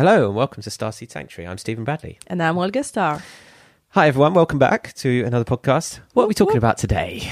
Hello 0.00 0.28
and 0.28 0.34
welcome 0.34 0.62
to 0.62 0.70
Starseed 0.70 1.10
Sanctuary. 1.10 1.46
I'm 1.46 1.58
Stephen 1.58 1.84
Bradley. 1.84 2.18
And 2.26 2.42
I'm 2.42 2.56
Olga 2.56 2.82
Star. 2.82 3.22
Hi 3.90 4.08
everyone, 4.08 4.32
welcome 4.32 4.58
back 4.58 4.94
to 4.94 5.24
another 5.24 5.44
podcast. 5.44 6.00
What 6.14 6.22
are 6.24 6.26
we 6.26 6.32
talking 6.32 6.56
about 6.56 6.78
today? 6.78 7.30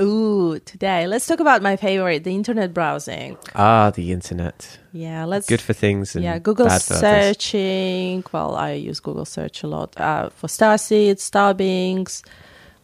Ooh, 0.00 0.58
today 0.64 1.06
let's 1.06 1.28
talk 1.28 1.38
about 1.38 1.62
my 1.62 1.76
favorite, 1.76 2.24
the 2.24 2.34
internet 2.34 2.74
browsing. 2.74 3.38
Ah, 3.54 3.90
the 3.90 4.10
internet. 4.10 4.80
Yeah, 4.92 5.26
let's. 5.26 5.46
Good 5.46 5.60
for 5.60 5.74
things 5.74 6.16
and 6.16 6.24
yeah, 6.24 6.40
Google 6.40 6.66
bad 6.66 6.82
for 6.82 6.94
others. 6.94 7.36
searching. 7.36 8.24
Well, 8.32 8.56
I 8.56 8.72
use 8.72 8.98
Google 8.98 9.24
search 9.24 9.62
a 9.62 9.68
lot 9.68 9.96
uh, 10.00 10.30
for 10.30 10.48
starseed, 10.48 11.18
starbings. 11.18 12.24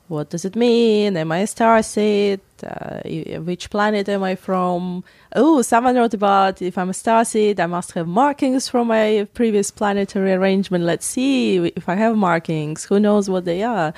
What 0.07 0.31
does 0.31 0.45
it 0.45 0.55
mean? 0.55 1.17
Am 1.17 1.33
I 1.33 1.39
a 1.39 1.47
starseed? 1.47 2.39
Uh, 2.65 3.01
which 3.41 3.71
planet 3.71 4.09
am 4.09 4.23
I 4.23 4.35
from? 4.35 5.05
Oh, 5.35 5.63
someone 5.63 5.97
wrote 5.97 6.15
about 6.15 6.63
if 6.63 6.77
I'm 6.79 6.91
a 6.91 6.93
starseed, 6.93 7.61
I 7.61 7.67
must 7.67 7.93
have 7.93 8.07
markings 8.07 8.69
from 8.69 8.89
my 8.89 9.27
previous 9.35 9.71
planetary 9.71 10.33
arrangement. 10.33 10.85
Let's 10.85 11.07
see 11.07 11.59
if 11.77 11.89
I 11.89 11.95
have 11.95 12.17
markings. 12.17 12.85
Who 12.85 13.01
knows 13.01 13.29
what 13.29 13.45
they 13.45 13.63
are? 13.63 13.93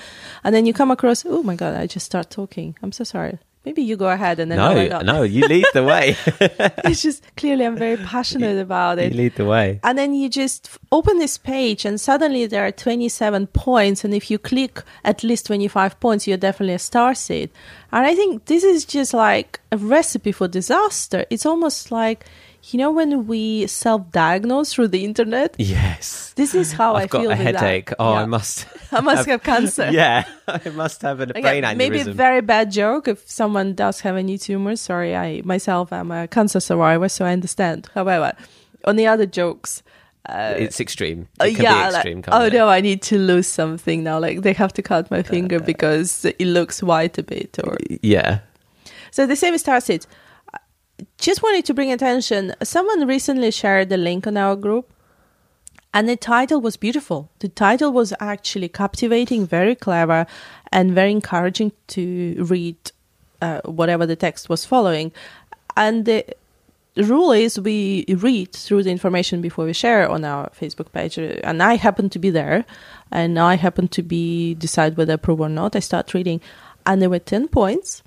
And 0.44 0.54
then 0.54 0.66
you 0.66 0.72
come 0.72 0.90
across, 0.90 1.24
oh 1.26 1.42
my 1.42 1.56
god, 1.56 1.74
I 1.74 1.86
just 1.86 2.06
start 2.06 2.30
talking. 2.30 2.76
I'm 2.82 2.92
so 2.92 3.04
sorry. 3.04 3.38
Maybe 3.64 3.82
you 3.82 3.96
go 3.96 4.08
ahead 4.08 4.40
and 4.40 4.50
then 4.50 4.56
No, 4.56 5.00
no, 5.02 5.22
you 5.22 5.46
lead 5.46 5.66
the 5.74 5.84
way. 5.84 6.16
it's 6.84 7.02
just 7.02 7.22
clearly 7.36 7.66
I'm 7.66 7.76
very 7.76 7.98
passionate 7.98 8.58
about 8.58 8.98
it. 8.98 9.12
you 9.12 9.18
lead 9.18 9.34
the 9.34 9.44
way. 9.44 9.80
And 9.84 9.98
then 9.98 10.14
you 10.14 10.30
just 10.30 10.78
open 10.90 11.18
this 11.18 11.36
page, 11.36 11.84
and 11.84 12.00
suddenly 12.00 12.46
there 12.46 12.64
are 12.66 12.72
27 12.72 13.48
points. 13.48 14.02
And 14.02 14.14
if 14.14 14.30
you 14.30 14.38
click 14.38 14.82
at 15.04 15.22
least 15.22 15.46
25 15.46 16.00
points, 16.00 16.26
you're 16.26 16.38
definitely 16.38 16.74
a 16.74 16.78
star 16.78 17.14
seed. 17.14 17.50
And 17.92 18.06
I 18.06 18.14
think 18.14 18.46
this 18.46 18.64
is 18.64 18.86
just 18.86 19.12
like 19.12 19.60
a 19.70 19.76
recipe 19.76 20.32
for 20.32 20.48
disaster. 20.48 21.26
It's 21.28 21.44
almost 21.44 21.90
like, 21.92 22.24
you 22.64 22.78
know, 22.78 22.90
when 22.90 23.26
we 23.26 23.66
self 23.66 24.10
diagnose 24.12 24.72
through 24.74 24.88
the 24.88 25.04
internet? 25.04 25.54
Yes. 25.58 26.32
This 26.36 26.54
is 26.54 26.72
how 26.72 26.94
I 26.94 27.02
I've 27.02 27.10
got 27.10 27.20
feel 27.22 27.30
a 27.30 27.36
with 27.36 27.44
that. 27.44 27.56
headache. 27.56 27.92
Oh, 27.98 28.12
Yeah. 28.12 28.20
I 28.22 28.26
must. 28.26 28.66
I 28.92 29.00
must 29.00 29.26
have 29.28 29.42
cancer. 29.42 29.90
yeah, 29.92 30.24
I 30.48 30.68
must 30.70 31.02
have 31.02 31.20
a 31.20 31.28
Okay, 31.30 31.40
brain 31.40 31.64
aneurysm. 31.64 31.76
maybe 31.76 32.00
a 32.00 32.04
very 32.12 32.40
bad 32.40 32.70
joke 32.72 33.08
if 33.08 33.28
someone 33.30 33.74
does 33.74 34.00
have 34.00 34.16
any 34.16 34.36
tumor. 34.38 34.76
Sorry, 34.76 35.14
I 35.16 35.42
myself 35.44 35.92
am 35.92 36.10
a 36.10 36.26
cancer 36.28 36.60
survivor, 36.60 37.08
so 37.08 37.24
I 37.24 37.32
understand. 37.32 37.88
However, 37.94 38.32
on 38.84 38.96
the 38.96 39.06
other 39.06 39.26
jokes, 39.26 39.82
uh, 40.28 40.54
it's 40.58 40.80
extreme. 40.80 41.28
uh, 41.40 41.44
It 41.46 41.54
can 41.56 41.64
yeah, 41.64 41.86
be 41.88 41.92
like, 41.94 42.02
can't 42.04 42.28
oh 42.32 42.44
it? 42.46 42.52
no, 42.52 42.68
I 42.68 42.80
need 42.80 43.00
to 43.02 43.18
lose 43.18 43.46
something 43.46 44.02
now. 44.04 44.18
Like 44.18 44.42
they 44.42 44.52
have 44.52 44.72
to 44.74 44.82
cut 44.82 45.10
my 45.10 45.22
finger 45.22 45.60
because 45.60 46.24
it 46.24 46.40
looks 46.46 46.82
white 46.82 47.16
a 47.18 47.22
bit, 47.22 47.58
or 47.64 47.76
Yeah. 48.02 48.40
so 49.10 49.26
the 49.26 49.36
same 49.36 49.54
as 49.54 49.62
Starseed. 49.64 50.06
Just 51.18 51.42
wanted 51.42 51.64
to 51.66 51.74
bring 51.74 51.92
attention. 51.92 52.54
Someone 52.62 53.06
recently 53.06 53.50
shared 53.50 53.88
the 53.88 53.96
link 53.96 54.26
on 54.26 54.36
our 54.36 54.56
group, 54.56 54.92
and 55.92 56.08
the 56.08 56.16
title 56.16 56.60
was 56.60 56.76
beautiful. 56.76 57.30
The 57.40 57.48
title 57.48 57.92
was 57.92 58.12
actually 58.20 58.68
captivating, 58.68 59.46
very 59.46 59.74
clever, 59.74 60.26
and 60.72 60.92
very 60.92 61.10
encouraging 61.10 61.72
to 61.88 62.36
read 62.38 62.76
uh, 63.40 63.60
whatever 63.64 64.06
the 64.06 64.16
text 64.16 64.48
was 64.48 64.64
following. 64.64 65.12
And 65.76 66.04
the 66.04 66.24
rule 66.96 67.32
is 67.32 67.58
we 67.58 68.04
read 68.08 68.52
through 68.52 68.82
the 68.82 68.90
information 68.90 69.40
before 69.40 69.64
we 69.64 69.72
share 69.72 70.08
on 70.08 70.24
our 70.24 70.50
Facebook 70.50 70.92
page. 70.92 71.18
And 71.18 71.62
I 71.62 71.76
happen 71.76 72.10
to 72.10 72.18
be 72.18 72.30
there, 72.30 72.64
and 73.10 73.38
I 73.38 73.54
happen 73.54 73.88
to 73.88 74.02
be 74.02 74.54
decide 74.54 74.96
whether 74.96 75.14
approve 75.14 75.40
or 75.40 75.48
not. 75.48 75.76
I 75.76 75.80
start 75.80 76.14
reading, 76.14 76.40
and 76.84 77.00
there 77.00 77.10
were 77.10 77.18
ten 77.18 77.48
points, 77.48 78.02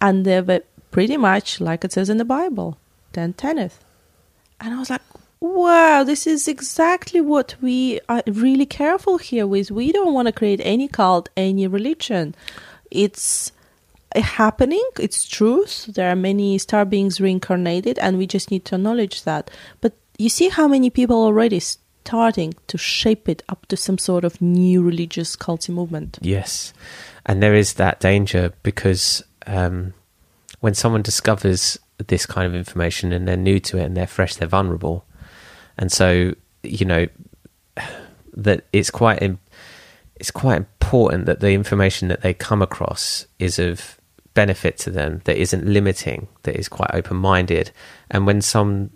and 0.00 0.24
there 0.24 0.42
were 0.42 0.62
pretty 0.96 1.18
much 1.18 1.60
like 1.60 1.84
it 1.84 1.92
says 1.92 2.08
in 2.08 2.16
the 2.16 2.24
Bible, 2.24 2.78
ten 3.12 3.34
ten 3.34 3.56
tenth. 3.56 3.84
And 4.62 4.72
I 4.72 4.78
was 4.78 4.88
like, 4.88 5.02
wow, 5.40 6.02
this 6.04 6.26
is 6.26 6.48
exactly 6.48 7.20
what 7.20 7.54
we 7.60 8.00
are 8.08 8.22
really 8.26 8.64
careful 8.64 9.18
here 9.18 9.46
with. 9.46 9.70
We 9.70 9.92
don't 9.92 10.14
want 10.14 10.24
to 10.24 10.32
create 10.32 10.62
any 10.64 10.88
cult, 10.88 11.28
any 11.36 11.66
religion. 11.66 12.34
It's 12.90 13.52
a 14.14 14.22
happening, 14.22 14.88
it's 14.98 15.28
truth. 15.28 15.84
There 15.84 16.10
are 16.10 16.16
many 16.16 16.56
star 16.56 16.86
beings 16.86 17.20
reincarnated, 17.20 17.98
and 17.98 18.16
we 18.16 18.26
just 18.26 18.50
need 18.50 18.64
to 18.64 18.76
acknowledge 18.76 19.24
that. 19.24 19.50
But 19.82 19.92
you 20.16 20.30
see 20.30 20.48
how 20.48 20.66
many 20.66 20.88
people 20.88 21.22
already 21.22 21.60
starting 21.60 22.54
to 22.68 22.78
shape 22.78 23.28
it 23.28 23.42
up 23.50 23.66
to 23.66 23.76
some 23.76 23.98
sort 23.98 24.24
of 24.24 24.40
new 24.40 24.82
religious 24.82 25.36
culty 25.36 25.74
movement. 25.74 26.18
Yes, 26.22 26.72
and 27.26 27.42
there 27.42 27.54
is 27.54 27.74
that 27.74 28.00
danger 28.00 28.54
because 28.62 29.22
um, 29.46 29.92
when 30.66 30.74
someone 30.74 31.02
discovers 31.02 31.78
this 32.08 32.26
kind 32.26 32.46
of 32.46 32.54
information 32.54 33.12
and 33.12 33.26
they're 33.26 33.36
new 33.36 33.60
to 33.60 33.78
it 33.78 33.84
and 33.84 33.96
they're 33.96 34.06
fresh, 34.18 34.34
they're 34.34 34.48
vulnerable, 34.58 35.04
and 35.78 35.92
so 35.92 36.34
you 36.62 36.84
know 36.84 37.06
that 38.34 38.64
it's 38.72 38.90
quite 38.90 39.22
im- 39.22 39.38
it's 40.16 40.30
quite 40.30 40.56
important 40.56 41.26
that 41.26 41.40
the 41.40 41.52
information 41.52 42.08
that 42.08 42.22
they 42.22 42.34
come 42.34 42.62
across 42.62 43.26
is 43.38 43.58
of 43.58 43.98
benefit 44.34 44.76
to 44.78 44.90
them, 44.90 45.20
that 45.24 45.36
isn't 45.36 45.64
limiting, 45.66 46.26
that 46.42 46.56
is 46.56 46.68
quite 46.68 46.90
open 46.92 47.16
minded, 47.16 47.70
and 48.10 48.26
when 48.26 48.40
some 48.42 48.90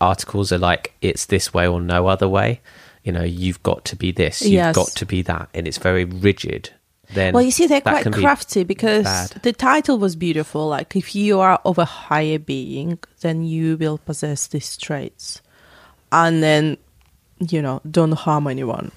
articles 0.00 0.52
are 0.52 0.58
like 0.58 0.92
it's 1.00 1.26
this 1.26 1.52
way 1.54 1.66
or 1.66 1.80
no 1.80 2.06
other 2.06 2.28
way. 2.28 2.60
You 3.02 3.12
know, 3.12 3.22
you've 3.24 3.62
got 3.62 3.84
to 3.86 3.96
be 3.96 4.12
this, 4.12 4.40
you've 4.40 4.52
Yes. 4.52 4.74
got 4.74 4.88
to 5.00 5.04
be 5.04 5.20
that, 5.22 5.48
and 5.52 5.68
it's 5.68 5.76
very 5.76 6.04
rigid. 6.06 6.70
Then 7.12 7.34
Well, 7.34 7.42
you 7.42 7.50
see, 7.50 7.66
they're 7.66 7.80
quite 7.80 8.02
can 8.02 8.12
be 8.12 8.20
crafty 8.20 8.64
because 8.64 9.04
bad. 9.04 9.30
the 9.42 9.52
title 9.52 9.98
was 9.98 10.16
beautiful. 10.16 10.68
Like, 10.68 10.96
if 10.96 11.14
you 11.14 11.40
are 11.40 11.60
of 11.64 11.78
a 11.78 11.84
higher 11.84 12.38
being, 12.38 12.98
then 13.20 13.44
you 13.44 13.76
will 13.76 13.98
possess 13.98 14.46
these 14.46 14.76
traits. 14.76 15.40
And 16.10 16.42
then, 16.42 16.76
you 17.38 17.60
know, 17.60 17.80
don't 17.90 18.12
harm 18.12 18.46
anyone. 18.46 18.90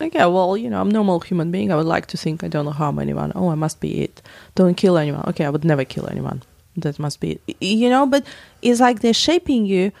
Okay, 0.00 0.18
well, 0.26 0.56
you 0.56 0.68
know, 0.68 0.80
I'm 0.80 0.90
a 0.90 0.92
normal 0.92 1.20
human 1.20 1.50
being. 1.50 1.72
I 1.72 1.76
would 1.76 1.86
like 1.86 2.06
to 2.08 2.16
think 2.16 2.44
I 2.44 2.48
don't 2.48 2.66
harm 2.66 2.98
anyone. 2.98 3.32
Oh, 3.34 3.48
I 3.48 3.54
must 3.54 3.80
be 3.80 4.02
it. 4.02 4.20
Don't 4.54 4.74
kill 4.76 4.98
anyone. 4.98 5.24
Okay, 5.28 5.44
I 5.44 5.50
would 5.50 5.64
never 5.64 5.84
kill 5.84 6.08
anyone. 6.08 6.42
That 6.76 6.98
must 6.98 7.20
be 7.20 7.38
it. 7.46 7.56
You 7.62 7.88
know, 7.88 8.04
but 8.04 8.26
it's 8.60 8.80
like 8.80 9.00
they're 9.00 9.14
shaping 9.14 9.64
you 9.66 9.92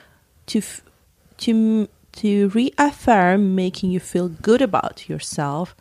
to 0.46 0.58
f- 0.58 0.82
to 1.38 1.88
to 2.16 2.48
reaffirm, 2.50 3.54
making 3.54 3.90
you 3.90 4.00
feel 4.00 4.28
good 4.28 4.60
about 4.62 5.08
yourself 5.08 5.74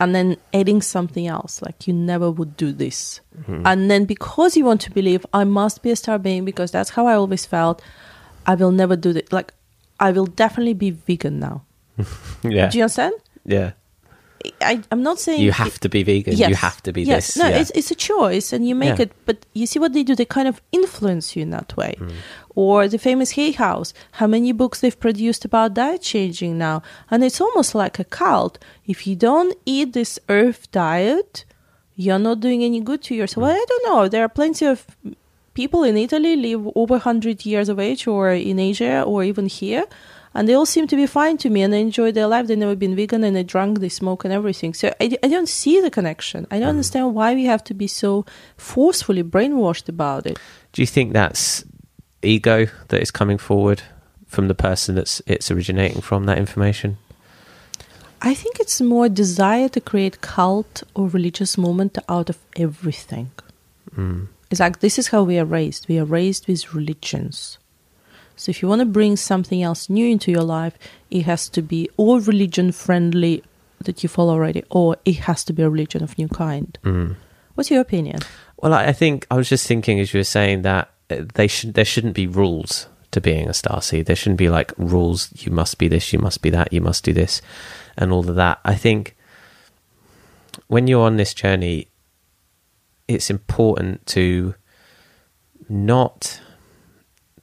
and 0.00 0.14
then 0.14 0.36
adding 0.52 0.82
something 0.82 1.26
else 1.26 1.62
like 1.62 1.86
you 1.86 1.94
never 1.94 2.30
would 2.30 2.56
do 2.56 2.72
this. 2.72 3.20
Mm-hmm. 3.38 3.66
And 3.66 3.90
then 3.90 4.04
because 4.04 4.56
you 4.56 4.64
want 4.64 4.80
to 4.82 4.90
believe 4.90 5.24
i 5.32 5.44
must 5.44 5.82
be 5.82 5.90
a 5.90 5.96
star 5.96 6.18
being 6.18 6.44
because 6.44 6.70
that's 6.70 6.90
how 6.90 7.06
i 7.06 7.14
always 7.14 7.46
felt 7.46 7.82
i 8.46 8.54
will 8.54 8.72
never 8.72 8.96
do 8.96 9.12
that 9.12 9.32
like 9.32 9.52
i 10.00 10.10
will 10.10 10.26
definitely 10.26 10.74
be 10.74 10.90
vegan 10.90 11.38
now. 11.38 11.62
Yeah, 12.42 12.68
do 12.68 12.78
you 12.78 12.84
understand? 12.84 13.14
Yeah. 13.44 13.72
I, 14.60 14.82
i'm 14.92 15.02
not 15.02 15.18
saying 15.18 15.40
You 15.40 15.52
have 15.52 15.78
to 15.80 15.88
be 15.88 16.02
vegan. 16.02 16.36
You 16.36 16.54
have 16.54 16.82
to 16.82 16.92
be 16.92 17.02
yes. 17.02 17.26
this. 17.26 17.36
No, 17.36 17.48
yeah. 17.48 17.58
it's 17.60 17.70
it's 17.78 17.90
a 17.90 17.94
choice, 17.94 18.52
and 18.52 18.66
you 18.68 18.74
make 18.74 18.98
Yeah. 18.98 19.04
it. 19.04 19.12
But 19.26 19.38
you 19.54 19.66
see 19.66 19.78
what 19.78 19.92
they 19.94 20.02
do? 20.02 20.14
They 20.14 20.24
kind 20.38 20.48
of 20.48 20.60
influence 20.72 21.34
you 21.34 21.42
in 21.42 21.50
that 21.50 21.76
way. 21.76 21.94
Mm. 21.98 22.12
Or 22.54 22.86
the 22.88 22.98
famous 22.98 23.30
Hay 23.32 23.52
House. 23.52 23.92
How 24.12 24.26
many 24.26 24.52
books 24.52 24.80
they've 24.80 24.98
produced 25.06 25.44
about 25.44 25.74
diet 25.74 26.02
changing 26.02 26.58
now? 26.58 26.82
And 27.10 27.24
it's 27.24 27.40
almost 27.40 27.74
like 27.74 27.98
a 27.98 28.04
cult. 28.04 28.58
If 28.86 29.06
you 29.06 29.16
don't 29.16 29.54
eat 29.66 29.92
this 29.92 30.18
Earth 30.28 30.70
diet, 30.70 31.44
you're 31.96 32.18
not 32.28 32.40
doing 32.40 32.62
any 32.62 32.80
good 32.80 33.02
to 33.04 33.14
yourself. 33.14 33.42
Mm. 33.44 33.46
Well, 33.48 33.56
I 33.62 33.64
don't 33.70 33.84
know. 33.88 34.08
There 34.08 34.24
are 34.24 34.28
plenty 34.28 34.66
of 34.66 34.86
people 35.54 35.82
in 35.84 35.96
Italy 35.96 36.36
live 36.36 36.66
over 36.74 36.94
100 36.94 37.46
years 37.46 37.68
of 37.68 37.78
age, 37.78 38.06
or 38.06 38.30
in 38.30 38.58
Asia, 38.58 39.02
or 39.02 39.24
even 39.24 39.46
here. 39.46 39.84
And 40.34 40.48
they 40.48 40.54
all 40.54 40.66
seem 40.66 40.88
to 40.88 40.96
be 40.96 41.06
fine 41.06 41.38
to 41.38 41.50
me 41.50 41.62
and 41.62 41.72
they 41.72 41.80
enjoy 41.80 42.10
their 42.10 42.26
life. 42.26 42.46
They've 42.46 42.58
never 42.58 42.74
been 42.74 42.96
vegan 42.96 43.22
and 43.22 43.36
they 43.36 43.44
drunk, 43.44 43.78
they 43.78 43.88
smoke 43.88 44.24
and 44.24 44.34
everything. 44.34 44.74
So 44.74 44.92
I, 45.00 45.16
I 45.22 45.28
don't 45.28 45.48
see 45.48 45.80
the 45.80 45.90
connection. 45.90 46.46
I 46.50 46.58
don't 46.58 46.70
understand 46.70 47.14
why 47.14 47.34
we 47.34 47.44
have 47.44 47.62
to 47.64 47.74
be 47.74 47.86
so 47.86 48.26
forcefully 48.56 49.22
brainwashed 49.22 49.88
about 49.88 50.26
it. 50.26 50.38
Do 50.72 50.82
you 50.82 50.86
think 50.86 51.12
that's 51.12 51.64
ego 52.22 52.66
that 52.88 53.00
is 53.00 53.12
coming 53.12 53.38
forward 53.38 53.82
from 54.26 54.48
the 54.48 54.54
person 54.54 54.96
that's 54.96 55.22
it's 55.26 55.50
originating 55.50 56.00
from 56.00 56.26
that 56.26 56.38
information? 56.38 56.98
I 58.20 58.34
think 58.34 58.58
it's 58.58 58.80
more 58.80 59.08
desire 59.08 59.68
to 59.68 59.80
create 59.80 60.20
cult 60.20 60.82
or 60.94 61.08
religious 61.08 61.58
movement 61.58 61.98
out 62.08 62.30
of 62.30 62.38
everything. 62.56 63.30
Mm. 63.94 64.28
It's 64.50 64.60
like 64.60 64.80
this 64.80 64.98
is 64.98 65.08
how 65.08 65.22
we 65.22 65.38
are 65.38 65.44
raised. 65.44 65.88
We 65.88 65.98
are 65.98 66.04
raised 66.04 66.48
with 66.48 66.74
religions. 66.74 67.58
So 68.36 68.50
if 68.50 68.62
you 68.62 68.68
want 68.68 68.80
to 68.80 68.86
bring 68.86 69.16
something 69.16 69.62
else 69.62 69.88
new 69.88 70.06
into 70.06 70.30
your 70.30 70.42
life, 70.42 70.76
it 71.10 71.22
has 71.22 71.48
to 71.50 71.62
be 71.62 71.88
or 71.96 72.20
religion 72.20 72.72
friendly 72.72 73.42
that 73.84 74.02
you 74.02 74.08
follow 74.08 74.32
already, 74.32 74.64
or 74.70 74.96
it 75.04 75.18
has 75.20 75.44
to 75.44 75.52
be 75.52 75.62
a 75.62 75.70
religion 75.70 76.02
of 76.02 76.16
new 76.18 76.28
kind. 76.28 76.78
Mm. 76.84 77.16
What's 77.54 77.70
your 77.70 77.80
opinion? 77.80 78.20
Well, 78.56 78.74
I 78.74 78.86
I 78.86 78.92
think 78.92 79.26
I 79.30 79.36
was 79.36 79.48
just 79.48 79.66
thinking 79.66 80.00
as 80.00 80.12
you 80.12 80.20
were 80.20 80.24
saying 80.24 80.62
that 80.62 80.90
uh, 81.10 81.22
they 81.34 81.46
should 81.46 81.74
there 81.74 81.84
shouldn't 81.84 82.14
be 82.14 82.26
rules 82.26 82.88
to 83.12 83.20
being 83.20 83.46
a 83.46 83.52
starseed. 83.52 84.06
There 84.06 84.16
shouldn't 84.16 84.38
be 84.38 84.48
like 84.48 84.72
rules. 84.76 85.30
You 85.34 85.52
must 85.52 85.78
be 85.78 85.88
this. 85.88 86.12
You 86.12 86.18
must 86.18 86.42
be 86.42 86.50
that. 86.50 86.72
You 86.72 86.80
must 86.80 87.04
do 87.04 87.12
this, 87.12 87.40
and 87.96 88.10
all 88.10 88.28
of 88.28 88.34
that. 88.36 88.60
I 88.64 88.74
think 88.74 89.16
when 90.66 90.86
you're 90.86 91.06
on 91.06 91.16
this 91.16 91.34
journey, 91.34 91.88
it's 93.06 93.30
important 93.30 94.06
to 94.06 94.54
not 95.68 96.40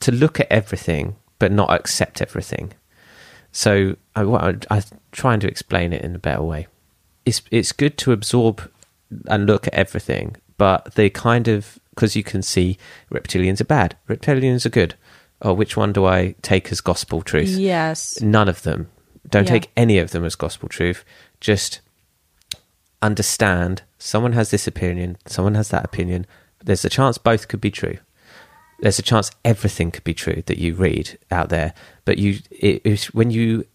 to 0.02 0.12
look 0.12 0.40
at 0.40 0.52
everything, 0.52 1.16
but 1.40 1.52
not 1.52 1.72
accept 1.72 2.22
everything. 2.22 2.74
So 3.52 3.96
I, 4.16 4.22
I'm 4.70 4.84
trying 5.12 5.40
to 5.42 5.48
explain 5.48 5.94
it 5.94 6.02
in 6.04 6.16
a 6.16 6.20
better 6.20 6.42
way. 6.44 6.68
It's 7.26 7.42
it's 7.52 7.72
good 7.72 7.98
to 8.00 8.12
absorb 8.12 8.70
and 9.28 9.46
look 9.46 9.68
at 9.68 9.74
everything, 9.74 10.36
but 10.58 10.96
they 10.96 11.10
kind 11.10 11.48
of 11.48 11.80
because 11.94 12.16
you 12.16 12.24
can 12.24 12.42
see 12.42 12.78
reptilians 13.12 13.60
are 13.62 13.66
bad, 13.66 13.96
reptilians 14.08 14.66
are 14.66 14.70
good. 14.70 14.96
Oh, 15.42 15.54
which 15.54 15.76
one 15.76 15.92
do 15.92 16.06
I 16.06 16.36
take 16.42 16.72
as 16.72 16.82
gospel 16.82 17.22
truth? 17.22 17.50
Yes. 17.50 18.22
None 18.22 18.48
of 18.48 18.62
them. 18.64 18.90
Don't 19.30 19.46
Yeah. 19.48 19.54
take 19.54 19.72
any 19.76 19.98
of 19.98 20.12
them 20.12 20.24
as 20.24 20.36
gospel 20.36 20.70
truth. 20.70 21.04
Just 21.40 21.82
understand 23.02 23.82
someone 23.98 24.34
has 24.34 24.52
this 24.52 24.68
opinion, 24.68 25.18
someone 25.26 25.56
has 25.56 25.70
that 25.70 25.84
opinion. 25.86 26.26
There's 26.64 26.86
a 26.86 26.90
chance 26.90 27.18
both 27.18 27.48
could 27.48 27.62
be 27.62 27.72
true. 27.72 27.98
There's 28.82 29.00
a 29.00 29.04
chance 29.04 29.32
everything 29.46 29.92
could 29.92 30.04
be 30.04 30.14
true 30.14 30.44
that 30.48 30.58
you 30.58 30.74
read 30.74 31.18
out 31.30 31.50
there. 31.50 31.74
But 32.04 32.18
you, 32.18 32.40
it, 32.50 32.82
it's 32.84 33.14
when 33.14 33.32
you 33.32 33.66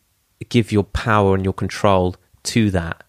give 0.49 0.73
your 0.73 0.85
power 0.85 1.35
and 1.35 1.45
your 1.45 1.55
control 1.55 2.17
to 2.45 2.71
that, 2.73 3.05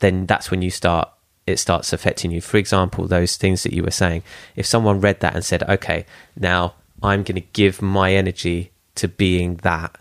then 0.00 0.26
that's 0.26 0.50
when 0.50 0.62
you 0.62 0.70
start. 0.70 1.10
It 1.46 1.58
starts 1.58 1.92
affecting 1.92 2.30
you. 2.30 2.40
For 2.40 2.56
example, 2.56 3.06
those 3.06 3.36
things 3.36 3.64
that 3.64 3.74
you 3.74 3.82
were 3.82 3.90
saying. 3.90 4.22
If 4.56 4.64
someone 4.64 5.00
read 5.00 5.20
that 5.20 5.34
and 5.34 5.44
said, 5.44 5.62
"Okay, 5.64 6.06
now 6.38 6.74
I'm 7.02 7.22
going 7.22 7.34
to 7.34 7.48
give 7.52 7.82
my 7.82 8.14
energy 8.14 8.72
to 8.94 9.08
being 9.08 9.56
that," 9.56 9.98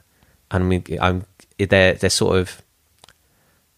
and 0.51 0.73
I'm, 0.73 0.83
I'm 1.01 1.25
they're 1.57 1.95
they're 1.95 2.09
sort 2.09 2.37
of 2.37 2.61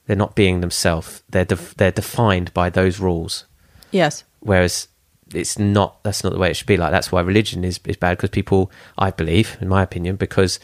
they're 0.05 0.15
not 0.15 0.35
being 0.35 0.61
themselves. 0.61 1.23
They're 1.29 1.45
def- 1.45 1.75
they're 1.75 1.91
defined 1.91 2.53
by 2.53 2.69
those 2.69 2.99
rules. 2.99 3.45
Yes. 3.91 4.23
Whereas 4.41 4.87
it's 5.33 5.57
not. 5.57 6.03
That's 6.03 6.23
not 6.23 6.33
the 6.33 6.39
way 6.39 6.51
it 6.51 6.55
should 6.55 6.67
be. 6.67 6.77
Like 6.77 6.91
that's 6.91 7.11
why 7.11 7.21
religion 7.21 7.63
is 7.63 7.79
is 7.85 7.97
bad 7.97 8.17
because 8.17 8.29
people, 8.29 8.71
I 8.97 9.11
believe, 9.11 9.57
in 9.61 9.67
my 9.67 9.81
opinion, 9.83 10.15
because 10.15 10.59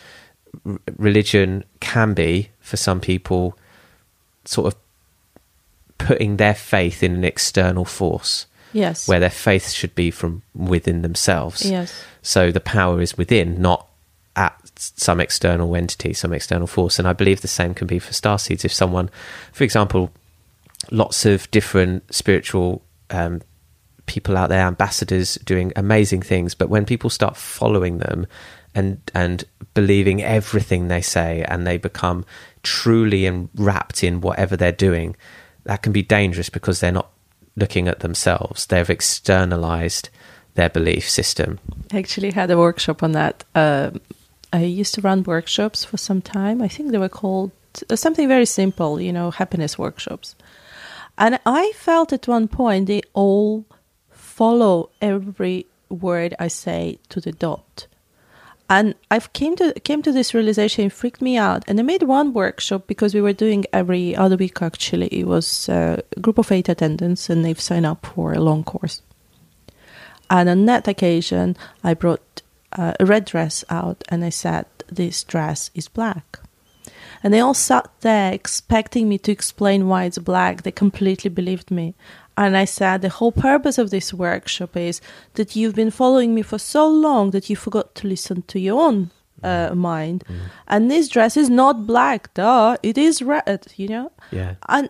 r- 0.65 0.79
religion 0.97 1.63
can 1.79 2.13
be 2.13 2.49
for 2.59 2.77
some 2.77 2.99
people 3.01 3.57
sort 4.45 4.73
of 4.73 4.79
putting 5.97 6.37
their 6.37 6.55
faith 6.55 7.03
in 7.03 7.13
an 7.15 7.23
external 7.23 7.85
force 7.85 8.47
Yes. 8.73 9.07
where 9.07 9.19
their 9.19 9.29
faith 9.29 9.69
should 9.71 9.93
be 9.95 10.09
from 10.11 10.41
within 10.55 11.01
themselves. 11.01 11.63
Yes. 11.69 11.93
So 12.21 12.51
the 12.51 12.59
power 12.61 13.01
is 13.01 13.17
within, 13.17 13.61
not 13.61 13.87
at 14.35 14.55
some 14.75 15.19
external 15.19 15.75
entity, 15.75 16.13
some 16.13 16.33
external 16.33 16.67
force. 16.67 16.97
And 16.97 17.07
I 17.07 17.13
believe 17.13 17.41
the 17.41 17.47
same 17.49 17.73
can 17.73 17.85
be 17.85 17.99
for 17.99 18.13
star 18.13 18.39
seeds. 18.39 18.63
If 18.65 18.71
someone, 18.73 19.09
for 19.51 19.63
example, 19.63 20.11
lots 20.89 21.25
of 21.25 21.51
different 21.51 22.13
spiritual 22.13 22.81
um, 23.09 23.41
people 24.11 24.37
out 24.37 24.49
there, 24.49 24.67
ambassadors 24.67 25.35
doing 25.45 25.71
amazing 25.75 26.21
things, 26.21 26.53
but 26.53 26.69
when 26.69 26.85
people 26.85 27.09
start 27.09 27.37
following 27.37 27.99
them 27.99 28.27
and 28.75 28.99
and 29.13 29.45
believing 29.73 30.21
everything 30.21 30.87
they 30.87 31.01
say, 31.01 31.45
and 31.47 31.65
they 31.65 31.77
become 31.77 32.25
truly 32.63 33.25
enwrapped 33.25 34.03
in 34.03 34.21
whatever 34.21 34.57
they're 34.57 34.71
doing, 34.89 35.15
that 35.63 35.81
can 35.81 35.93
be 35.93 36.03
dangerous 36.03 36.49
because 36.49 36.79
they're 36.79 36.91
not 36.91 37.09
looking 37.55 37.87
at 37.87 37.99
themselves. 37.99 38.65
They've 38.65 38.89
externalized 38.89 40.09
their 40.55 40.69
belief 40.69 41.09
system. 41.09 41.59
I 41.93 41.99
actually 41.99 42.31
had 42.31 42.51
a 42.51 42.57
workshop 42.57 43.03
on 43.03 43.13
that. 43.13 43.43
Um 43.55 44.01
I 44.53 44.63
used 44.63 44.93
to 44.95 45.01
run 45.01 45.23
workshops 45.23 45.85
for 45.85 45.97
some 45.97 46.21
time. 46.21 46.61
I 46.61 46.67
think 46.67 46.91
they 46.91 46.97
were 46.97 47.17
called 47.21 47.51
uh, 47.89 47.95
something 47.95 48.27
very 48.27 48.45
simple, 48.45 48.99
you 48.99 49.13
know, 49.13 49.31
happiness 49.31 49.77
workshops. 49.77 50.35
And 51.17 51.39
I 51.45 51.71
felt 51.75 52.11
at 52.13 52.27
one 52.27 52.47
point 52.47 52.87
they 52.87 53.01
all 53.13 53.65
follow 54.41 54.89
every 55.03 55.67
word 55.87 56.33
I 56.39 56.47
say 56.47 56.97
to 57.09 57.21
the 57.21 57.31
dot. 57.31 57.85
And 58.67 58.95
I've 59.11 59.31
came 59.33 59.55
to 59.57 59.71
came 59.81 60.01
to 60.01 60.11
this 60.11 60.33
realization, 60.33 60.85
it 60.85 60.93
freaked 60.93 61.21
me 61.21 61.37
out. 61.37 61.63
And 61.67 61.79
I 61.79 61.83
made 61.83 62.01
one 62.01 62.33
workshop 62.33 62.87
because 62.87 63.13
we 63.13 63.21
were 63.21 63.33
doing 63.33 63.65
every 63.71 64.15
other 64.15 64.37
week 64.37 64.59
actually. 64.63 65.09
It 65.09 65.27
was 65.27 65.69
a 65.69 66.01
group 66.19 66.39
of 66.39 66.51
eight 66.51 66.69
attendants 66.69 67.29
and 67.29 67.45
they've 67.45 67.67
signed 67.69 67.85
up 67.85 68.03
for 68.03 68.33
a 68.33 68.39
long 68.39 68.63
course. 68.63 69.03
And 70.27 70.49
on 70.49 70.65
that 70.65 70.87
occasion, 70.87 71.55
I 71.83 71.93
brought 71.93 72.41
a 72.71 73.05
red 73.05 73.25
dress 73.25 73.63
out 73.69 74.03
and 74.09 74.25
I 74.25 74.29
said, 74.29 74.65
This 74.87 75.23
dress 75.23 75.69
is 75.75 75.87
black. 75.87 76.39
And 77.23 77.31
they 77.31 77.39
all 77.39 77.53
sat 77.53 77.91
there 78.01 78.33
expecting 78.33 79.07
me 79.07 79.19
to 79.19 79.31
explain 79.31 79.87
why 79.87 80.05
it's 80.05 80.17
black. 80.17 80.63
They 80.63 80.71
completely 80.71 81.29
believed 81.29 81.69
me. 81.69 81.93
And 82.41 82.57
I 82.57 82.65
said, 82.65 83.03
The 83.03 83.09
whole 83.09 83.31
purpose 83.31 83.77
of 83.77 83.91
this 83.91 84.11
workshop 84.11 84.75
is 84.75 84.99
that 85.35 85.55
you've 85.55 85.75
been 85.75 85.91
following 85.91 86.33
me 86.33 86.41
for 86.41 86.57
so 86.57 86.87
long 86.87 87.29
that 87.31 87.51
you 87.51 87.55
forgot 87.55 87.93
to 87.95 88.07
listen 88.07 88.41
to 88.47 88.59
your 88.59 88.81
own 88.81 89.11
uh, 89.43 89.47
mm-hmm. 89.47 89.77
mind. 89.77 90.23
Mm-hmm. 90.23 90.47
And 90.67 90.89
this 90.89 91.07
dress 91.07 91.37
is 91.37 91.51
not 91.51 91.85
black, 91.85 92.33
duh. 92.33 92.77
It 92.81 92.97
is 92.97 93.21
red, 93.21 93.67
you 93.75 93.87
know? 93.87 94.11
Yeah. 94.31 94.55
and 94.67 94.89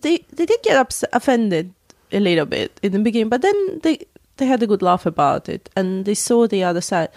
they 0.00 0.24
they 0.32 0.46
did 0.46 0.62
get 0.62 0.76
ups- 0.76 1.04
offended 1.12 1.74
a 2.12 2.18
little 2.18 2.46
bit 2.46 2.80
in 2.82 2.92
the 2.92 2.98
beginning, 2.98 3.28
but 3.28 3.42
then 3.42 3.80
they 3.82 3.98
they 4.38 4.46
had 4.46 4.62
a 4.62 4.66
good 4.66 4.80
laugh 4.80 5.04
about 5.04 5.50
it 5.50 5.68
and 5.76 6.06
they 6.06 6.14
saw 6.14 6.46
the 6.46 6.64
other 6.64 6.80
side. 6.80 7.10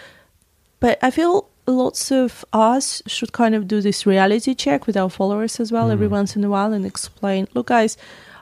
But 0.81 0.99
I 1.01 1.09
feel 1.09 1.47
lots 1.65 2.11
of 2.11 2.43
us 2.51 3.01
should 3.07 3.31
kind 3.31 3.55
of 3.55 3.65
do 3.65 3.79
this 3.79 4.05
reality 4.05 4.53
check 4.53 4.87
with 4.87 4.97
our 4.97 5.09
followers 5.09 5.61
as 5.61 5.71
well 5.71 5.87
mm. 5.87 5.93
every 5.93 6.09
once 6.09 6.35
in 6.35 6.43
a 6.43 6.49
while 6.49 6.73
and 6.73 6.85
explain, 6.85 7.47
look, 7.53 7.67
guys. 7.67 7.95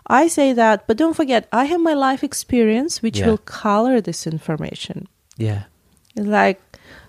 I 0.07 0.27
say 0.27 0.53
that, 0.53 0.85
but 0.87 0.97
don't 0.97 1.15
forget, 1.15 1.47
I 1.51 1.65
have 1.65 1.81
my 1.81 1.93
life 1.93 2.23
experience, 2.23 3.01
which 3.01 3.19
Yeah. 3.19 3.27
will 3.27 3.39
color 3.39 4.01
this 4.01 4.27
information. 4.27 5.07
Yeah. 5.37 5.63
Like, 6.15 6.61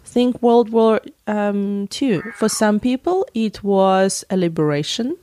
think 0.04 0.40
World 0.42 0.70
War 0.70 1.00
um, 1.26 1.86
Two. 1.90 2.22
For 2.36 2.48
some 2.48 2.80
people, 2.80 3.26
it 3.34 3.62
was 3.62 4.24
a 4.30 4.36
liberation. 4.36 5.16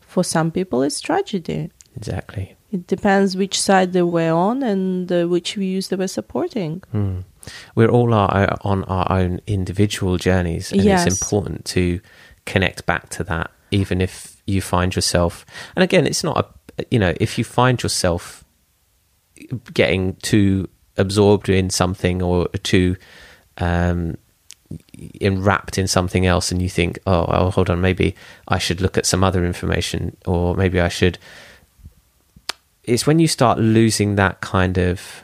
For 0.00 0.24
some 0.24 0.50
people, 0.50 0.82
it's 0.82 1.00
tragedy. 1.00 1.70
Exactly. 1.96 2.56
It 2.72 2.86
depends 2.86 3.36
which 3.36 3.60
side 3.60 3.92
they 3.92 4.02
were 4.02 4.32
on 4.32 4.62
and 4.62 5.10
uh, 5.12 5.26
which 5.28 5.54
views 5.54 5.88
they 5.88 5.96
were 5.96 6.08
supporting. 6.08 6.82
Hmm. 6.90 7.20
We're 7.74 7.88
all 7.90 8.14
our, 8.14 8.56
on 8.62 8.84
our 8.84 9.06
own 9.12 9.40
individual 9.46 10.16
journeys, 10.16 10.72
and 10.72 10.82
Yes. 10.82 11.06
it's 11.06 11.20
important 11.22 11.64
to 11.66 12.00
connect 12.46 12.86
back 12.86 13.08
to 13.10 13.24
that, 13.24 13.50
even 13.70 14.00
if 14.00 14.36
you 14.46 14.60
find 14.62 14.94
yourself. 14.94 15.44
And 15.76 15.82
again, 15.82 16.06
it's 16.06 16.24
not 16.24 16.38
a 16.38 16.44
you 16.90 16.98
know 16.98 17.14
if 17.20 17.38
you 17.38 17.44
find 17.44 17.82
yourself 17.82 18.44
getting 19.72 20.14
too 20.16 20.68
absorbed 20.96 21.48
in 21.48 21.70
something 21.70 22.22
or 22.22 22.48
too 22.62 22.96
um, 23.58 24.16
enwrapped 25.20 25.78
in 25.78 25.86
something 25.86 26.26
else, 26.26 26.52
and 26.52 26.62
you 26.62 26.68
think, 26.68 26.98
oh, 27.06 27.26
oh, 27.28 27.50
hold 27.50 27.70
on, 27.70 27.80
maybe 27.80 28.14
I 28.48 28.58
should 28.58 28.80
look 28.80 28.96
at 28.96 29.06
some 29.06 29.24
other 29.24 29.44
information, 29.44 30.16
or 30.26 30.54
maybe 30.54 30.80
I 30.80 30.88
should. 30.88 31.18
It's 32.84 33.06
when 33.06 33.18
you 33.18 33.28
start 33.28 33.58
losing 33.58 34.16
that 34.16 34.40
kind 34.40 34.78
of 34.78 35.22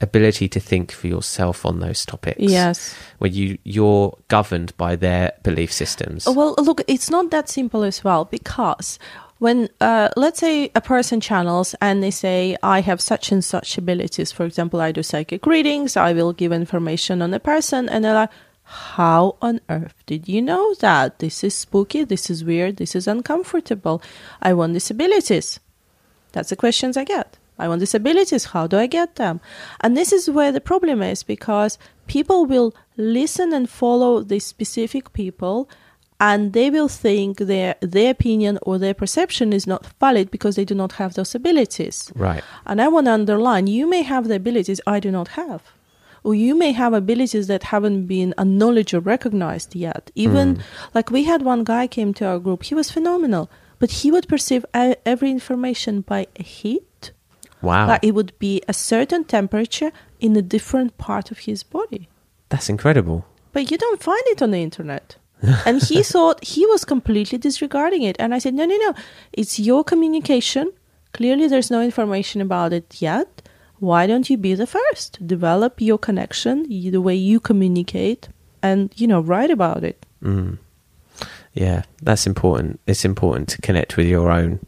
ability 0.00 0.48
to 0.48 0.60
think 0.60 0.90
for 0.90 1.06
yourself 1.06 1.64
on 1.64 1.80
those 1.80 2.04
topics. 2.04 2.40
Yes. 2.40 2.94
Where 3.18 3.30
you 3.30 3.58
you're 3.64 4.16
governed 4.28 4.76
by 4.76 4.96
their 4.96 5.32
belief 5.42 5.72
systems. 5.72 6.26
Well, 6.26 6.54
look, 6.58 6.82
it's 6.86 7.10
not 7.10 7.30
that 7.30 7.48
simple 7.48 7.82
as 7.82 8.02
well 8.04 8.24
because 8.24 8.98
when, 9.44 9.68
uh, 9.78 10.08
let's 10.16 10.40
say, 10.40 10.70
a 10.74 10.80
person 10.80 11.20
channels 11.20 11.74
and 11.82 12.02
they 12.02 12.10
say, 12.10 12.56
I 12.62 12.80
have 12.80 12.98
such 13.02 13.30
and 13.30 13.44
such 13.44 13.76
abilities. 13.76 14.32
For 14.32 14.46
example, 14.46 14.80
I 14.80 14.90
do 14.90 15.02
psychic 15.02 15.44
readings, 15.44 15.98
I 15.98 16.14
will 16.14 16.32
give 16.32 16.50
information 16.50 17.20
on 17.20 17.34
a 17.34 17.38
person, 17.38 17.86
and 17.90 18.02
they're 18.02 18.14
like, 18.14 18.30
how 18.62 19.36
on 19.42 19.60
earth 19.68 19.96
did 20.06 20.30
you 20.30 20.40
know 20.40 20.72
that? 20.80 21.18
This 21.18 21.44
is 21.44 21.54
spooky, 21.54 22.04
this 22.04 22.30
is 22.30 22.42
weird, 22.42 22.78
this 22.78 22.96
is 22.96 23.06
uncomfortable. 23.06 24.00
I 24.40 24.54
want 24.54 24.72
these 24.72 24.90
abilities. 24.90 25.60
That's 26.32 26.48
the 26.48 26.56
questions 26.56 26.96
I 26.96 27.04
get. 27.04 27.36
I 27.58 27.68
want 27.68 27.80
these 27.80 27.94
abilities. 27.94 28.46
How 28.46 28.66
do 28.66 28.78
I 28.78 28.86
get 28.86 29.16
them? 29.16 29.42
And 29.82 29.94
this 29.94 30.10
is 30.10 30.30
where 30.30 30.52
the 30.52 30.60
problem 30.72 31.02
is 31.02 31.22
because 31.22 31.78
people 32.06 32.46
will 32.46 32.74
listen 32.96 33.52
and 33.52 33.68
follow 33.68 34.22
these 34.22 34.46
specific 34.46 35.12
people 35.12 35.68
and 36.28 36.54
they 36.54 36.70
will 36.70 36.88
think 36.88 37.32
their 37.38 37.74
their 37.94 38.10
opinion 38.16 38.58
or 38.62 38.78
their 38.78 38.96
perception 39.02 39.52
is 39.52 39.66
not 39.66 39.82
valid 40.00 40.30
because 40.30 40.56
they 40.56 40.64
do 40.64 40.76
not 40.82 40.92
have 41.00 41.12
those 41.14 41.34
abilities. 41.34 41.96
right. 42.28 42.42
And 42.64 42.80
I 42.80 42.88
want 42.88 43.06
to 43.06 43.12
underline 43.12 43.66
you 43.66 43.86
may 43.94 44.02
have 44.12 44.24
the 44.28 44.36
abilities 44.42 44.80
I 44.86 45.00
do 45.06 45.10
not 45.18 45.28
have. 45.40 45.60
Or 46.26 46.34
you 46.34 46.54
may 46.54 46.72
have 46.72 46.94
abilities 46.94 47.46
that 47.48 47.64
haven't 47.64 48.06
been 48.06 48.32
acknowledged 48.38 48.94
or 48.94 49.00
recognized 49.00 49.70
yet. 49.76 50.10
Even 50.14 50.46
hmm. 50.54 50.62
like 50.94 51.10
we 51.10 51.24
had 51.24 51.42
one 51.42 51.64
guy 51.64 51.86
came 51.86 52.14
to 52.14 52.24
our 52.30 52.38
group, 52.38 52.62
he 52.62 52.74
was 52.74 52.90
phenomenal, 52.90 53.50
but 53.78 53.90
he 54.00 54.10
would 54.10 54.26
perceive 54.26 54.64
every 55.12 55.30
information 55.30 56.00
by 56.00 56.26
a 56.42 56.42
heat. 56.42 57.12
Wow. 57.60 57.88
Like 57.88 58.04
it 58.08 58.14
would 58.14 58.32
be 58.38 58.62
a 58.66 58.72
certain 58.72 59.24
temperature 59.24 59.92
in 60.18 60.34
a 60.36 60.48
different 60.56 60.96
part 60.96 61.30
of 61.30 61.40
his 61.40 61.62
body. 61.62 62.08
That's 62.48 62.70
incredible. 62.70 63.26
But 63.52 63.70
you 63.70 63.76
don't 63.76 64.02
find 64.02 64.24
it 64.32 64.40
on 64.40 64.52
the 64.52 64.62
internet. 64.62 65.18
And 65.66 65.82
he 65.82 66.02
thought 66.12 66.44
he 66.44 66.66
was 66.66 66.84
completely 66.84 67.38
disregarding 67.38 68.02
it. 68.02 68.16
And 68.18 68.34
I 68.34 68.38
said, 68.38 68.54
no, 68.54 68.64
no, 68.64 68.76
no. 68.76 68.94
It's 69.32 69.58
your 69.58 69.84
communication. 69.84 70.72
Clearly, 71.12 71.46
there's 71.46 71.70
no 71.70 71.80
information 71.80 72.40
about 72.40 72.72
it 72.72 73.00
yet. 73.00 73.42
Why 73.78 74.06
don't 74.06 74.28
you 74.30 74.36
be 74.36 74.54
the 74.54 74.66
first? 74.66 75.24
Develop 75.26 75.80
your 75.80 75.98
connection, 75.98 76.68
the 76.68 77.00
way 77.00 77.14
you 77.14 77.40
communicate, 77.40 78.28
and, 78.62 78.92
you 78.96 79.06
know, 79.06 79.20
write 79.20 79.50
about 79.50 79.84
it. 79.84 80.06
Mm. 80.22 80.58
Yeah, 81.52 81.82
that's 82.02 82.26
important. 82.26 82.80
It's 82.86 83.04
important 83.04 83.48
to 83.50 83.62
connect 83.62 83.96
with 83.96 84.06
your 84.06 84.30
own 84.30 84.64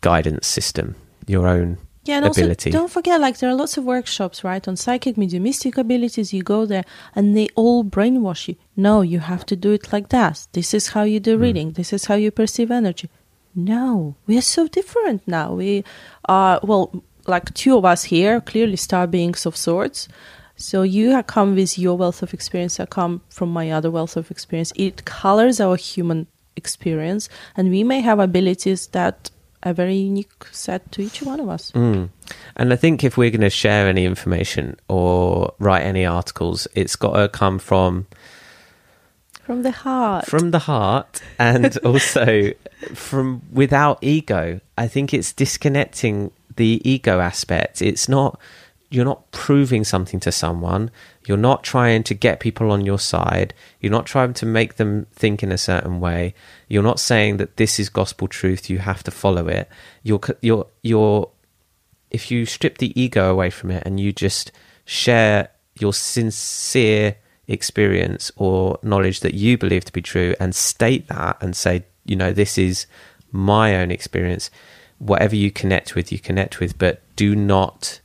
guidance 0.00 0.46
system, 0.46 0.96
your 1.26 1.46
own 1.46 1.78
Yeah, 2.04 2.16
and 2.18 2.26
ability. 2.26 2.70
also 2.70 2.78
don't 2.78 2.90
forget, 2.90 3.20
like 3.20 3.38
there 3.38 3.48
are 3.48 3.54
lots 3.54 3.78
of 3.78 3.84
workshops, 3.84 4.44
right, 4.44 4.66
on 4.68 4.76
psychic 4.76 5.16
mediumistic 5.16 5.78
abilities. 5.78 6.34
You 6.34 6.42
go 6.42 6.66
there, 6.66 6.84
and 7.14 7.36
they 7.36 7.48
all 7.54 7.82
brainwash 7.82 8.48
you. 8.48 8.56
No, 8.76 9.00
you 9.00 9.20
have 9.20 9.46
to 9.46 9.56
do 9.56 9.72
it 9.72 9.92
like 9.92 10.10
that. 10.10 10.46
This 10.52 10.74
is 10.74 10.88
how 10.88 11.04
you 11.04 11.18
do 11.20 11.36
hmm. 11.36 11.42
reading. 11.42 11.72
This 11.72 11.92
is 11.92 12.04
how 12.04 12.14
you 12.14 12.30
perceive 12.30 12.70
energy. 12.70 13.08
No, 13.54 14.16
we 14.26 14.36
are 14.36 14.42
so 14.42 14.68
different 14.68 15.26
now. 15.26 15.54
We 15.54 15.84
are 16.26 16.60
well, 16.62 17.02
like 17.26 17.54
two 17.54 17.76
of 17.76 17.84
us 17.84 18.04
here, 18.04 18.40
clearly 18.40 18.76
star 18.76 19.06
beings 19.06 19.46
of 19.46 19.56
sorts. 19.56 20.08
So 20.56 20.82
you 20.82 21.10
have 21.10 21.26
come 21.26 21.54
with 21.54 21.78
your 21.78 21.96
wealth 21.96 22.22
of 22.22 22.34
experience. 22.34 22.78
I 22.78 22.86
come 22.86 23.22
from 23.28 23.50
my 23.50 23.70
other 23.70 23.90
wealth 23.90 24.16
of 24.16 24.30
experience. 24.30 24.72
It 24.76 25.04
colors 25.04 25.58
our 25.60 25.76
human 25.76 26.26
experience, 26.56 27.28
and 27.56 27.70
we 27.70 27.82
may 27.82 28.00
have 28.00 28.18
abilities 28.18 28.88
that 28.88 29.30
are 29.64 29.72
very 29.72 29.96
unique 29.96 30.32
set 30.52 30.90
to 30.92 31.02
each 31.02 31.22
one 31.22 31.40
of 31.40 31.48
us. 31.48 31.70
Mm. 31.72 32.10
And 32.56 32.72
I 32.72 32.76
think 32.76 33.02
if 33.02 33.16
we're 33.16 33.30
going 33.30 33.40
to 33.40 33.50
share 33.50 33.88
any 33.88 34.04
information 34.04 34.76
or 34.88 35.54
write 35.58 35.82
any 35.82 36.04
articles, 36.04 36.68
it's 36.74 36.96
got 36.96 37.14
to 37.16 37.28
come 37.28 37.58
from 37.58 38.06
From 39.42 39.62
the 39.62 39.70
heart. 39.70 40.26
from 40.26 40.50
the 40.50 40.58
heart 40.60 41.22
and 41.38 41.76
also 41.84 42.50
from 42.94 43.42
without 43.52 43.98
ego. 44.02 44.60
I 44.76 44.86
think 44.88 45.14
it's 45.14 45.32
disconnecting 45.32 46.30
the 46.56 46.80
ego 46.84 47.20
aspect. 47.20 47.82
It's 47.82 48.08
not 48.08 48.38
you're 48.94 49.04
not 49.04 49.28
proving 49.32 49.82
something 49.82 50.20
to 50.20 50.30
someone. 50.30 50.88
You're 51.26 51.36
not 51.36 51.64
trying 51.64 52.04
to 52.04 52.14
get 52.14 52.38
people 52.38 52.70
on 52.70 52.86
your 52.86 53.00
side. 53.00 53.52
You're 53.80 53.90
not 53.90 54.06
trying 54.06 54.34
to 54.34 54.46
make 54.46 54.76
them 54.76 55.06
think 55.12 55.42
in 55.42 55.50
a 55.50 55.58
certain 55.58 55.98
way. 55.98 56.34
You're 56.68 56.84
not 56.84 57.00
saying 57.00 57.38
that 57.38 57.56
this 57.56 57.80
is 57.80 57.88
gospel 57.88 58.28
truth. 58.28 58.70
You 58.70 58.78
have 58.78 59.02
to 59.04 59.10
follow 59.10 59.48
it. 59.48 59.68
You're 60.04 60.20
you're 60.40 60.66
you're 60.82 61.28
if 62.12 62.30
you 62.30 62.46
strip 62.46 62.78
the 62.78 62.98
ego 63.00 63.32
away 63.32 63.50
from 63.50 63.72
it 63.72 63.82
and 63.84 63.98
you 63.98 64.12
just 64.12 64.52
share 64.84 65.48
your 65.80 65.92
sincere 65.92 67.16
experience 67.48 68.30
or 68.36 68.78
knowledge 68.82 69.20
that 69.20 69.34
you 69.34 69.58
believe 69.58 69.84
to 69.86 69.92
be 69.92 70.02
true 70.02 70.36
and 70.38 70.54
state 70.54 71.08
that 71.08 71.36
and 71.40 71.56
say, 71.56 71.84
you 72.04 72.14
know, 72.14 72.32
this 72.32 72.56
is 72.56 72.86
my 73.32 73.74
own 73.74 73.90
experience. 73.90 74.50
Whatever 74.98 75.34
you 75.34 75.50
connect 75.50 75.96
with, 75.96 76.12
you 76.12 76.20
connect 76.20 76.60
with, 76.60 76.78
but 76.78 77.02
do 77.16 77.34
not, 77.34 77.98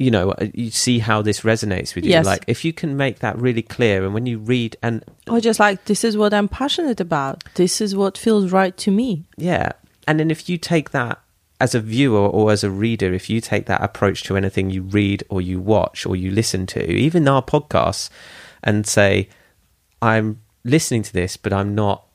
you 0.00 0.10
know, 0.10 0.30
uh, 0.32 0.46
you 0.54 0.70
see 0.70 0.98
how 0.98 1.20
this 1.20 1.42
resonates 1.42 1.94
with 1.94 2.04
you. 2.04 2.10
Yes. 2.10 2.24
Like, 2.24 2.44
if 2.46 2.64
you 2.64 2.72
can 2.72 2.96
make 2.96 3.18
that 3.18 3.38
really 3.38 3.60
clear, 3.60 4.02
and 4.04 4.14
when 4.14 4.24
you 4.24 4.38
read, 4.38 4.76
and 4.82 5.04
or 5.28 5.40
just 5.40 5.60
like, 5.60 5.84
this 5.84 6.02
is 6.04 6.16
what 6.16 6.32
I'm 6.32 6.48
passionate 6.48 7.00
about. 7.00 7.44
This 7.54 7.82
is 7.82 7.94
what 7.94 8.16
feels 8.16 8.50
right 8.50 8.74
to 8.78 8.90
me. 8.90 9.24
Yeah. 9.36 9.72
And 10.08 10.18
then 10.18 10.30
if 10.30 10.48
you 10.48 10.56
take 10.56 10.90
that 10.90 11.20
as 11.60 11.74
a 11.74 11.80
viewer 11.80 12.26
or 12.26 12.50
as 12.50 12.64
a 12.64 12.70
reader, 12.70 13.12
if 13.12 13.28
you 13.28 13.42
take 13.42 13.66
that 13.66 13.82
approach 13.82 14.22
to 14.24 14.36
anything 14.38 14.70
you 14.70 14.82
read 14.82 15.22
or 15.28 15.42
you 15.42 15.60
watch 15.60 16.06
or 16.06 16.16
you 16.16 16.30
listen 16.30 16.66
to, 16.68 16.90
even 16.90 17.28
our 17.28 17.42
podcasts, 17.42 18.08
and 18.64 18.86
say, 18.86 19.28
I'm 20.00 20.40
listening 20.64 21.02
to 21.02 21.12
this, 21.12 21.36
but 21.36 21.52
I'm 21.52 21.74
not 21.74 22.06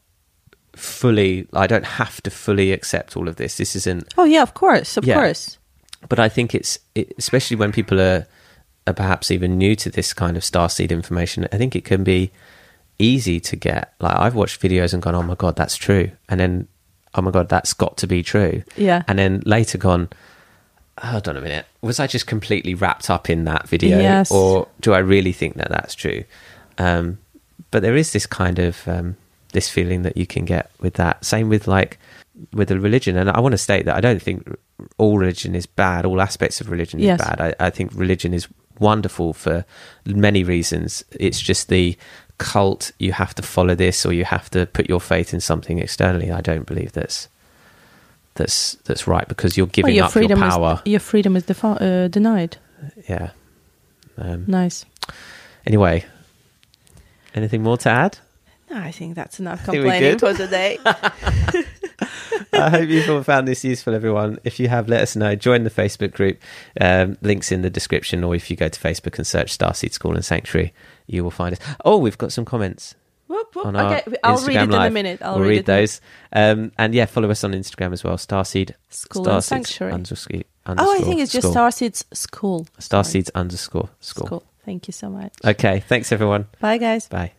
fully, 0.75 1.47
I 1.53 1.67
don't 1.67 1.85
have 1.85 2.21
to 2.23 2.31
fully 2.31 2.71
accept 2.71 3.15
all 3.15 3.27
of 3.27 3.35
this. 3.35 3.57
This 3.57 3.75
isn't 3.75 4.11
Oh, 4.17 4.23
yeah, 4.25 4.41
of 4.41 4.55
course. 4.55 4.97
Of 4.97 5.05
Yeah. 5.05 5.15
course. 5.15 5.59
But 6.09 6.19
I 6.19 6.29
think 6.29 6.53
it's 6.55 6.79
it, 6.95 7.13
especially 7.17 7.57
when 7.57 7.71
people 7.71 7.99
are, 7.99 8.27
are 8.87 8.93
perhaps 8.93 9.31
even 9.31 9.57
new 9.57 9.75
to 9.77 9.89
this 9.89 10.13
kind 10.13 10.37
of 10.37 10.43
starseed 10.43 10.91
information. 10.91 11.47
I 11.51 11.57
think 11.57 11.75
it 11.75 11.85
can 11.85 12.03
be 12.03 12.31
easy 12.99 13.39
to 13.41 13.55
get. 13.55 13.93
Like 13.99 14.15
I've 14.17 14.35
watched 14.35 14.61
videos 14.61 14.93
and 14.93 15.01
gone, 15.01 15.15
"Oh 15.15 15.23
my 15.23 15.35
god, 15.35 15.55
that's 15.55 15.75
true," 15.77 16.11
and 16.29 16.39
then, 16.39 16.67
"Oh 17.15 17.21
my 17.21 17.31
god, 17.31 17.49
that's 17.49 17.73
got 17.73 17.97
to 17.97 18.07
be 18.07 18.23
true," 18.23 18.63
Yeah. 18.77 19.03
and 19.07 19.17
then 19.19 19.41
later 19.45 19.77
gone. 19.77 20.09
Hold 20.99 21.27
on 21.27 21.35
a 21.35 21.41
minute. 21.41 21.65
Was 21.81 21.99
I 21.99 22.07
just 22.07 22.25
completely 22.25 22.73
wrapped 22.73 23.09
up 23.09 23.29
in 23.29 23.43
that 23.45 23.67
video, 23.67 23.99
Yes. 23.99 24.31
or 24.31 24.67
do 24.79 24.93
I 24.93 24.99
really 24.99 25.33
think 25.33 25.55
that 25.55 25.69
that's 25.69 25.93
true? 25.93 26.23
Um, 26.77 27.17
but 27.71 27.81
there 27.81 27.97
is 27.97 28.13
this 28.13 28.25
kind 28.25 28.59
of 28.59 28.87
um, 28.87 29.17
this 29.51 29.69
feeling 29.69 30.03
that 30.03 30.15
you 30.15 30.25
can 30.25 30.45
get 30.45 30.71
with 30.79 30.93
that. 30.93 31.25
Same 31.25 31.49
with 31.49 31.67
like 31.67 31.99
with 32.53 32.71
a 32.71 32.79
religion, 32.79 33.17
and 33.17 33.29
I 33.29 33.39
want 33.39 33.53
to 33.53 33.57
state 33.57 33.85
that 33.85 33.95
I 33.95 34.01
don't 34.01 34.21
think 34.21 34.47
all 34.97 35.17
religion 35.17 35.55
is 35.55 35.65
bad. 35.65 36.05
All 36.05 36.21
aspects 36.21 36.61
of 36.61 36.69
religion 36.69 36.99
Yes. 36.99 37.19
is 37.19 37.25
bad. 37.27 37.41
I, 37.59 37.67
I 37.67 37.69
think 37.69 37.91
religion 37.95 38.33
is 38.33 38.47
wonderful 38.79 39.33
for 39.33 39.63
many 40.05 40.43
reasons. 40.43 41.03
It's 41.11 41.39
just 41.39 41.69
the 41.69 41.97
cult. 42.37 42.91
You 42.99 43.13
have 43.13 43.33
to 43.35 43.41
follow 43.41 43.75
this, 43.75 44.05
or 44.05 44.11
you 44.13 44.25
have 44.25 44.49
to 44.51 44.65
put 44.65 44.89
your 44.89 44.99
faith 44.99 45.33
in 45.33 45.39
something 45.39 45.79
externally. 45.79 46.31
I 46.31 46.41
don't 46.41 46.65
believe 46.65 46.91
that's 46.91 47.29
that's 48.35 48.73
that's 48.83 49.07
right 49.07 49.27
because 49.27 49.55
you're 49.55 49.65
Well, 49.67 49.71
giving 49.71 49.95
your 49.95 50.05
up 50.05 50.13
your 50.15 50.21
freedom 50.23 50.39
power. 50.39 50.81
is 50.85 50.91
your 50.91 50.99
freedom 50.99 51.35
is 51.37 51.43
defi- 51.43 51.77
uh, 51.79 52.07
denied. 52.09 52.57
Yeah. 53.09 53.29
Um, 54.17 54.43
Nice. 54.47 54.85
anyway, 55.65 56.05
anything 57.33 57.63
more 57.63 57.77
to 57.77 57.89
add? 57.89 58.17
No, 58.69 58.77
I 58.77 58.91
think 58.91 59.15
that's 59.15 59.39
enough 59.39 59.63
complaining 59.65 60.17
for 60.19 60.33
today. 60.33 60.77
I 62.53 62.69
hope 62.69 62.89
you've 62.89 63.09
all 63.09 63.23
found 63.23 63.47
this 63.47 63.63
useful, 63.63 63.93
everyone. 63.93 64.39
If 64.43 64.59
you 64.59 64.67
have, 64.67 64.87
let 64.87 65.01
us 65.01 65.15
know. 65.15 65.35
Join 65.35 65.63
the 65.63 65.69
Facebook 65.69 66.13
group. 66.13 66.39
Um, 66.79 67.17
links 67.21 67.51
in 67.51 67.61
the 67.61 67.69
description, 67.69 68.23
or 68.23 68.35
if 68.35 68.49
you 68.49 68.57
go 68.57 68.69
to 68.69 68.79
Facebook 68.79 69.17
and 69.17 69.25
search 69.27 69.57
Starseed 69.57 69.93
School 69.93 70.15
and 70.15 70.23
Sanctuary, 70.25 70.73
you 71.07 71.23
will 71.23 71.31
find 71.31 71.53
us. 71.53 71.59
Oh, 71.83 71.97
we've 71.97 72.17
got 72.17 72.31
some 72.31 72.45
comments 72.45 72.95
whoop, 73.27 73.55
whoop. 73.55 73.65
Okay, 73.75 74.03
I'll 74.23 74.37
Instagram 74.37 74.47
read 74.47 74.57
it 74.57 74.63
in 74.63 74.73
a 74.73 74.89
minute. 74.89 75.21
I'll 75.21 75.35
we'll 75.35 75.43
read, 75.43 75.49
read, 75.49 75.57
it 75.57 75.69
in 75.69 75.75
a- 75.75 75.79
those. 75.81 76.01
Um, 76.33 76.71
and 76.77 76.93
yeah, 76.93 77.05
follow 77.05 77.29
us 77.29 77.43
on 77.43 77.53
Instagram 77.53 77.93
as 77.93 78.03
well. 78.03 78.17
Starseed 78.17 78.71
School 78.89 79.27
and 79.27 79.37
Starseeds 79.37 79.43
Sanctuary. 79.43 79.93
underscore, 79.93 80.41
Oh, 80.67 80.95
I 80.95 81.03
think 81.03 81.19
it's 81.21 81.31
just 81.31 81.47
school. 81.47 81.55
Starseeds 81.55 82.03
School. 82.15 82.67
Sorry. 82.79 83.03
Starseeds 83.03 83.29
underscore 83.35 83.89
school. 83.99 84.27
School. 84.27 84.43
Thank 84.65 84.87
you 84.87 84.93
so 84.93 85.09
much. 85.09 85.33
Okay, 85.43 85.81
thanks 85.81 86.11
everyone. 86.11 86.47
Bye, 86.59 86.77
guys. 86.77 87.07
Bye. 87.07 87.33